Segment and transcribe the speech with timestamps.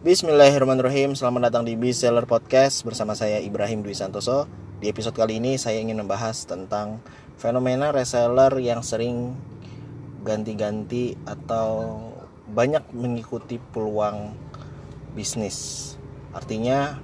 [0.00, 1.12] Bismillahirrahmanirrahim.
[1.12, 4.48] Selamat datang di Seller Podcast Bersama saya Ibrahim Dwi Santoso.
[4.80, 7.04] Di episode kali ini saya ingin membahas tentang
[7.36, 9.36] Fenomena reseller yang sering
[10.24, 12.00] Ganti-ganti atau
[12.48, 14.32] Banyak mengikuti peluang
[15.12, 15.92] Bisnis.
[16.32, 16.96] Artinya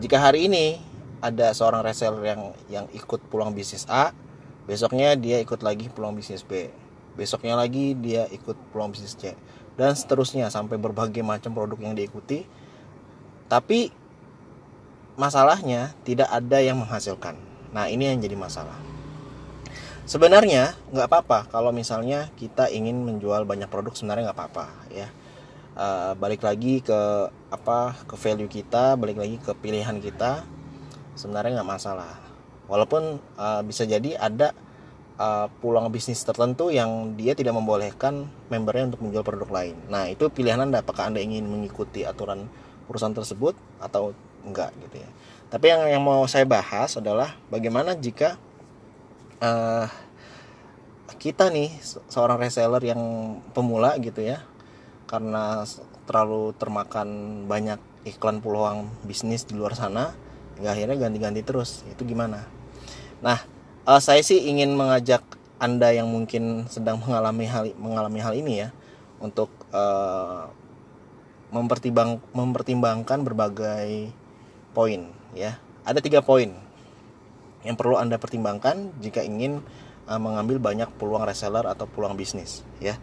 [0.00, 0.80] Jika hari ini
[1.20, 4.16] Ada seorang reseller yang yang ikut peluang bisnis A
[4.64, 6.72] Besoknya dia ikut lagi peluang bisnis B.
[7.20, 9.36] Besoknya lagi dia ikut peluang bisnis C
[9.80, 12.44] dan seterusnya sampai berbagai macam produk yang diikuti.
[13.48, 13.88] Tapi
[15.16, 17.40] masalahnya tidak ada yang menghasilkan.
[17.72, 18.76] Nah ini yang jadi masalah.
[20.04, 25.08] Sebenarnya nggak apa-apa kalau misalnya kita ingin menjual banyak produk sebenarnya nggak apa-apa ya.
[25.80, 27.00] Uh, balik lagi ke
[27.48, 30.44] apa ke value kita balik lagi ke pilihan kita
[31.16, 32.20] sebenarnya nggak masalah.
[32.68, 34.52] Walaupun uh, bisa jadi ada
[35.20, 39.76] uh, pulang bisnis tertentu yang dia tidak membolehkan membernya untuk menjual produk lain.
[39.92, 42.48] Nah, itu pilihan Anda apakah Anda ingin mengikuti aturan
[42.88, 44.16] perusahaan tersebut atau
[44.48, 45.08] enggak gitu ya.
[45.52, 48.40] Tapi yang yang mau saya bahas adalah bagaimana jika
[49.44, 49.86] uh,
[51.20, 51.68] kita nih
[52.08, 53.02] seorang reseller yang
[53.52, 54.40] pemula gitu ya.
[55.04, 55.66] Karena
[56.06, 60.14] terlalu termakan banyak iklan peluang bisnis di luar sana,
[60.56, 61.82] hingga akhirnya ganti-ganti terus.
[61.90, 62.46] Itu gimana?
[63.18, 63.42] Nah,
[63.84, 65.22] uh, saya sih ingin mengajak
[65.60, 68.68] anda yang mungkin sedang mengalami hal mengalami hal ini ya
[69.20, 70.48] untuk uh,
[71.52, 74.08] mempertimbang mempertimbangkan berbagai
[74.72, 75.60] poin ya.
[75.84, 76.52] Ada tiga poin
[77.60, 79.60] yang perlu anda pertimbangkan jika ingin
[80.08, 82.96] uh, mengambil banyak peluang reseller atau peluang bisnis ya.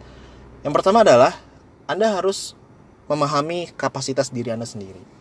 [0.66, 1.38] Yang pertama adalah
[1.86, 2.58] anda harus
[3.06, 5.17] memahami kapasitas diri anda sendiri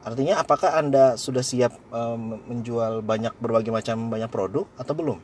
[0.00, 5.18] Artinya apakah Anda sudah siap um, menjual banyak berbagai macam banyak produk atau belum?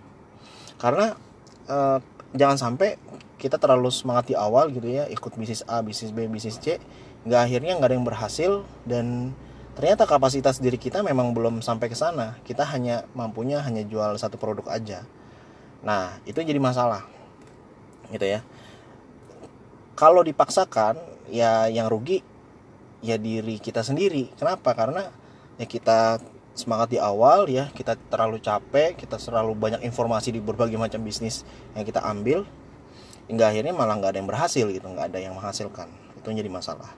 [0.76, 1.16] Karena
[1.64, 1.98] uh,
[2.36, 3.00] jangan sampai
[3.40, 6.76] kita terlalu semangat di awal gitu ya, ikut bisnis A, bisnis B, bisnis C,
[7.24, 8.52] nggak akhirnya nggak ada yang berhasil
[8.84, 9.32] dan
[9.76, 12.36] ternyata kapasitas diri kita memang belum sampai ke sana.
[12.44, 15.08] Kita hanya mampunya hanya jual satu produk aja.
[15.84, 17.04] Nah, itu jadi masalah.
[18.12, 18.40] Gitu ya.
[19.96, 21.00] Kalau dipaksakan,
[21.32, 22.20] ya yang rugi
[23.04, 24.32] ya diri kita sendiri.
[24.36, 24.72] Kenapa?
[24.72, 25.08] Karena
[25.56, 26.20] ya kita
[26.56, 31.44] semangat di awal ya kita terlalu capek kita terlalu banyak informasi di berbagai macam bisnis
[31.76, 32.48] yang kita ambil
[33.28, 35.92] hingga akhirnya malah nggak ada yang berhasil gitu nggak ada yang menghasilkan.
[36.16, 36.96] Itu jadi masalah.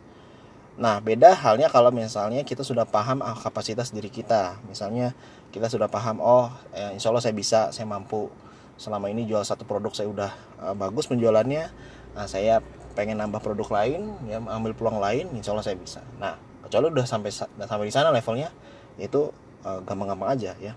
[0.78, 4.62] Nah beda halnya kalau misalnya kita sudah paham ah, kapasitas diri kita.
[4.70, 5.12] Misalnya
[5.50, 8.30] kita sudah paham oh eh, insya Allah saya bisa saya mampu.
[8.78, 10.30] Selama ini jual satu produk saya udah
[10.62, 11.66] uh, bagus penjualannya
[12.15, 12.62] nah, saya
[12.98, 16.03] pengen nambah produk lain ya ambil peluang lain insya Allah saya bisa.
[16.19, 16.34] Nah
[16.66, 18.50] kecuali udah sampai sampai di sana levelnya
[18.98, 19.31] itu
[19.62, 20.75] uh, gampang-gampang aja ya.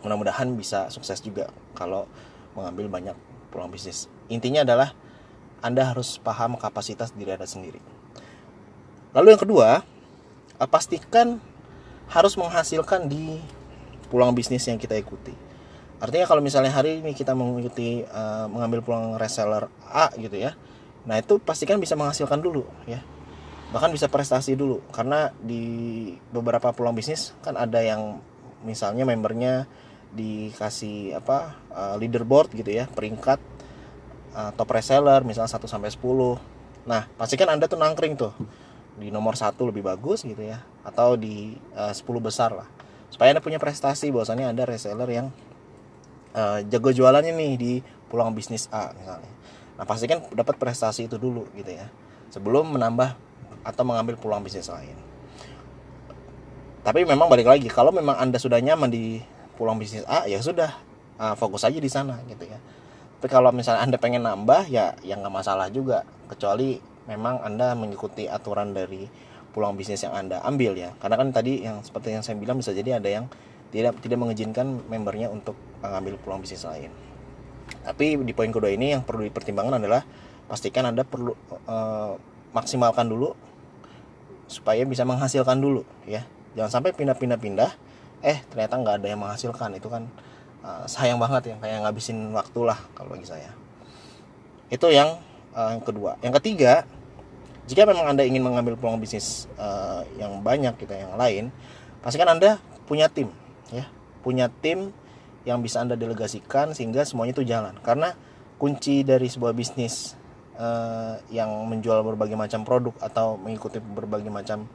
[0.00, 2.08] Mudah-mudahan bisa sukses juga kalau
[2.56, 3.16] mengambil banyak
[3.52, 4.08] peluang bisnis.
[4.32, 4.96] Intinya adalah
[5.60, 7.84] anda harus paham kapasitas diri anda sendiri.
[9.12, 9.84] Lalu yang kedua
[10.56, 11.36] uh, pastikan
[12.08, 13.44] harus menghasilkan di
[14.08, 15.36] peluang bisnis yang kita ikuti.
[16.00, 20.56] Artinya kalau misalnya hari ini kita mengikuti uh, mengambil peluang reseller A gitu ya
[21.06, 23.00] Nah itu pastikan bisa menghasilkan dulu ya.
[23.70, 24.82] Bahkan bisa prestasi dulu.
[24.90, 28.18] Karena di beberapa peluang bisnis kan ada yang
[28.66, 29.70] misalnya membernya
[30.10, 33.36] dikasih apa uh, leaderboard gitu ya peringkat
[34.32, 36.00] uh, top reseller misalnya 1 sampai 10
[36.88, 38.34] nah pastikan anda tuh nangkring tuh.
[38.96, 40.62] Di nomor satu lebih bagus gitu ya.
[40.82, 42.66] Atau di uh, 10 besar lah.
[43.12, 45.26] Supaya anda punya prestasi bahwasannya ada reseller yang
[46.34, 47.72] uh, jago jualannya nih di
[48.06, 49.35] peluang bisnis A misalnya
[49.76, 51.88] Nah pastikan dapat prestasi itu dulu gitu ya
[52.32, 53.16] sebelum menambah
[53.62, 54.96] atau mengambil peluang bisnis lain.
[56.86, 59.18] Tapi memang balik lagi kalau memang anda sudah nyaman di
[59.58, 60.70] peluang bisnis A ya sudah
[61.18, 62.58] uh, fokus aja di sana gitu ya.
[63.18, 66.78] Tapi kalau misalnya anda pengen nambah ya yang nggak masalah juga kecuali
[67.10, 69.08] memang anda mengikuti aturan dari
[69.50, 70.94] peluang bisnis yang anda ambil ya.
[71.02, 73.26] Karena kan tadi yang seperti yang saya bilang bisa jadi ada yang
[73.74, 76.92] tidak tidak mengizinkan membernya untuk mengambil peluang bisnis lain.
[77.86, 80.02] Tapi di poin kedua ini yang perlu dipertimbangkan adalah
[80.50, 81.38] pastikan Anda perlu
[81.70, 82.18] uh,
[82.50, 83.38] maksimalkan dulu
[84.50, 86.26] supaya bisa menghasilkan dulu ya.
[86.58, 87.70] Jangan sampai pindah-pindah-pindah
[88.26, 90.10] eh ternyata nggak ada yang menghasilkan itu kan
[90.66, 93.54] uh, sayang banget ya kayak ngabisin waktu lah kalau bagi saya.
[94.66, 95.22] Itu yang
[95.54, 96.18] uh, yang kedua.
[96.26, 96.82] Yang ketiga,
[97.70, 101.44] jika memang Anda ingin mengambil peluang bisnis uh, yang banyak kita gitu, yang lain,
[102.02, 102.58] pastikan Anda
[102.90, 103.30] punya tim
[103.70, 103.86] ya.
[104.26, 104.90] Punya tim
[105.46, 107.78] yang bisa Anda delegasikan sehingga semuanya itu jalan.
[107.80, 108.12] Karena
[108.58, 110.18] kunci dari sebuah bisnis
[110.58, 114.66] uh, yang menjual berbagai macam produk atau mengikuti berbagai macam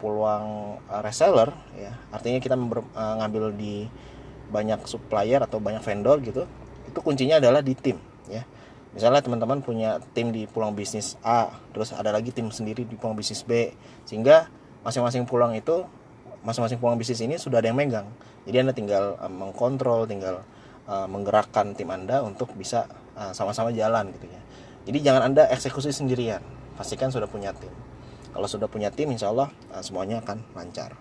[0.00, 1.92] peluang uh, reseller ya.
[2.10, 3.86] Artinya kita uh, ngambil di
[4.48, 6.48] banyak supplier atau banyak vendor gitu.
[6.88, 8.42] Itu kuncinya adalah di tim ya.
[8.94, 13.14] misalnya teman-teman punya tim di pulang bisnis A terus ada lagi tim sendiri di pulang
[13.14, 13.74] bisnis B
[14.06, 14.50] sehingga
[14.82, 15.86] masing-masing pulang itu
[16.46, 18.06] masing-masing pulang bisnis ini sudah ada yang megang.
[18.46, 20.46] Jadi anda tinggal uh, mengkontrol tinggal
[20.86, 22.86] uh, menggerakkan tim anda untuk bisa
[23.18, 24.40] uh, sama-sama jalan gitu ya.
[24.86, 26.40] Jadi jangan anda eksekusi sendirian.
[26.78, 27.74] Pastikan sudah punya tim.
[28.30, 30.94] Kalau sudah punya tim insya Allah uh, semuanya akan lancar.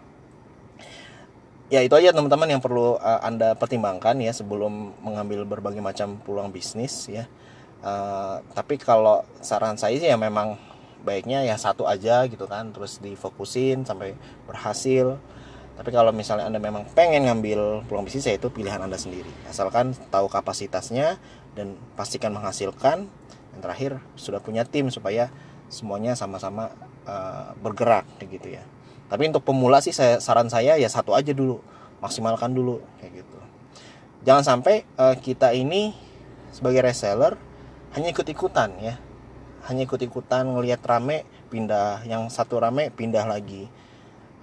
[1.70, 6.50] Ya itu aja teman-teman yang perlu uh, anda pertimbangkan ya sebelum mengambil berbagai macam peluang
[6.50, 7.30] bisnis ya.
[7.86, 10.58] Uh, tapi kalau saran saya sih ya memang
[11.06, 14.18] baiknya ya satu aja gitu kan terus difokusin sampai
[14.50, 15.22] berhasil.
[15.76, 19.28] Tapi kalau misalnya anda memang pengen ngambil peluang bisnis ya itu pilihan anda sendiri.
[19.46, 21.22] Asalkan tahu kapasitasnya
[21.54, 23.06] dan pastikan menghasilkan.
[23.56, 25.32] Dan terakhir sudah punya tim supaya
[25.72, 26.76] semuanya sama-sama
[27.08, 28.64] uh, bergerak gitu ya.
[29.08, 31.64] Tapi untuk pemula sih saya saran saya ya satu aja dulu.
[32.04, 33.40] Maksimalkan dulu kayak gitu.
[34.28, 35.96] Jangan sampai uh, kita ini
[36.56, 37.36] sebagai reseller
[37.96, 38.96] hanya ikut ikutan ya
[39.66, 42.06] hanya ikut ikutan ngelihat rame pindah.
[42.06, 43.70] Yang satu rame pindah lagi.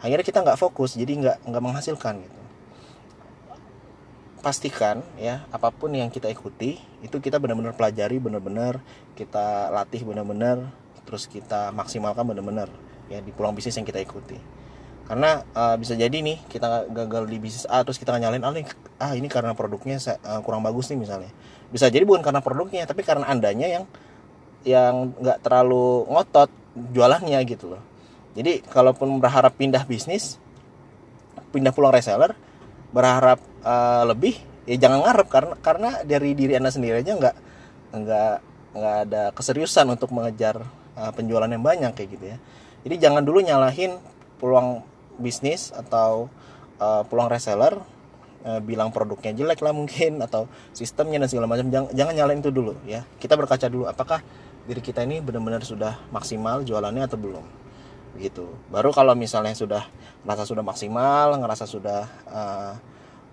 [0.02, 2.40] Akhirnya kita nggak fokus jadi nggak nggak menghasilkan gitu.
[4.42, 8.82] Pastikan ya apa pun yang kita ikuti itu kita benar-benar pelajari benar-benar
[9.14, 10.66] kita latih benar-benar
[11.06, 12.66] terus kita maksimalkan benar-benar
[13.06, 14.34] ya di pulang bisnis yang kita ikuti.
[15.06, 18.54] Karena uh, bisa jadi nih kita gagal di bisnis A terus kita nyalain ah,
[18.98, 21.30] ah ini karena produknya uh, kurang bagus nih misalnya.
[21.70, 23.86] Bisa jadi bukan karena produknya tapi karena andanya yang
[24.62, 27.82] yang nggak terlalu ngotot jualannya gitu loh.
[28.32, 30.40] Jadi kalaupun berharap pindah bisnis
[31.52, 32.32] pindah pulang reseller
[32.96, 37.36] berharap uh, lebih ya jangan ngarep karena karena dari diri anda sendiri aja nggak
[37.92, 38.34] nggak
[38.72, 40.64] nggak ada keseriusan untuk mengejar
[40.96, 42.36] uh, penjualan yang banyak kayak gitu ya.
[42.88, 44.00] Jadi jangan dulu nyalahin
[44.40, 44.80] peluang
[45.20, 46.32] bisnis atau
[46.80, 47.76] uh, peluang reseller
[48.42, 51.70] bilang produknya jelek lah mungkin atau sistemnya dan segala macam.
[51.70, 53.06] Jangan, jangan nyalain itu dulu ya.
[53.22, 54.18] Kita berkaca dulu apakah
[54.66, 57.44] diri kita ini benar-benar sudah maksimal jualannya atau belum?
[58.18, 58.46] Gitu.
[58.68, 59.88] Baru kalau misalnya sudah
[60.22, 62.74] merasa sudah maksimal ngerasa sudah uh,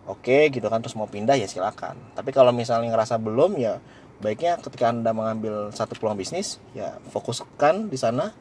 [0.09, 1.99] oke okay, gitu kan terus mau pindah ya silakan.
[2.17, 3.77] Tapi kalau misalnya ngerasa belum ya
[4.19, 8.35] baiknya ketika anda mengambil satu peluang bisnis ya fokuskan di sana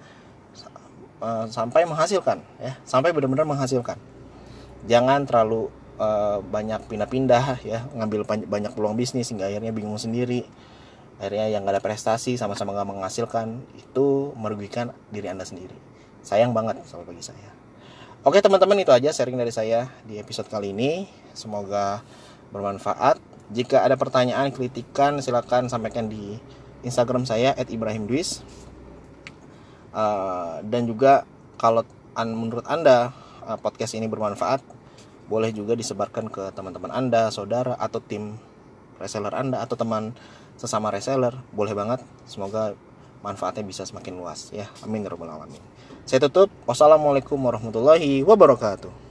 [1.20, 2.79] uh, sampai menghasilkan ya.
[2.88, 3.99] Sampai benar-benar menghasilkan.
[4.87, 5.69] Jangan terlalu
[5.99, 7.84] uh, banyak pindah-pindah ya.
[7.99, 10.46] Ngambil banyak peluang bisnis hingga akhirnya bingung sendiri
[11.19, 15.75] akhirnya yang gak ada prestasi sama-sama gak menghasilkan itu merugikan diri anda sendiri.
[16.23, 17.50] Sayang banget sama bagi saya.
[18.26, 21.06] Oke teman-teman itu aja sharing dari saya di episode kali ini.
[21.35, 22.03] Semoga
[22.50, 23.19] bermanfaat.
[23.49, 26.37] Jika ada pertanyaan kritikan silahkan sampaikan di
[26.85, 28.44] Instagram saya @ibrahimdwis
[29.94, 31.25] uh, dan juga
[31.59, 31.82] kalau
[32.15, 33.11] an menurut anda
[33.47, 34.62] uh, podcast ini bermanfaat
[35.29, 38.38] boleh juga disebarkan ke teman-teman anda saudara atau tim
[38.99, 40.15] reseller anda atau teman
[40.61, 42.03] sesama reseller boleh banget.
[42.29, 42.75] Semoga
[43.25, 44.71] manfaatnya bisa semakin luas ya.
[44.87, 45.62] Amin ya alamin.
[46.05, 46.53] Saya tutup.
[46.69, 49.07] Wassalamualaikum warahmatullahi wabarakatuh